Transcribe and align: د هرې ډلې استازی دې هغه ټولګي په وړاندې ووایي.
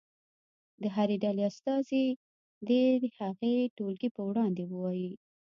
د 0.81 0.83
هرې 0.95 1.15
ډلې 1.23 1.43
استازی 1.51 2.05
دې 2.67 2.81
هغه 3.19 3.51
ټولګي 3.75 4.09
په 4.15 4.21
وړاندې 4.29 4.63
ووایي. 4.65 5.11